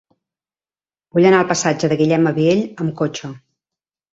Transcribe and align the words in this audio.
Vull 1.17 1.27
anar 1.31 1.41
al 1.45 1.49
passatge 1.51 1.91
de 1.93 1.99
Guillem 2.01 2.27
Abiell 2.33 2.65
amb 2.87 2.97
cotxe. 3.03 3.31